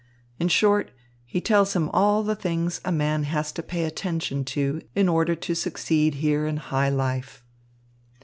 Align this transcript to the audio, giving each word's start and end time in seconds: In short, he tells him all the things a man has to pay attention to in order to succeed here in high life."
In 0.39 0.47
short, 0.47 0.89
he 1.25 1.39
tells 1.39 1.75
him 1.75 1.87
all 1.89 2.23
the 2.23 2.35
things 2.35 2.81
a 2.83 2.91
man 2.91 3.21
has 3.25 3.51
to 3.51 3.61
pay 3.61 3.83
attention 3.85 4.43
to 4.45 4.81
in 4.95 5.07
order 5.07 5.35
to 5.35 5.53
succeed 5.53 6.15
here 6.15 6.47
in 6.47 6.57
high 6.57 6.89
life." 6.89 7.43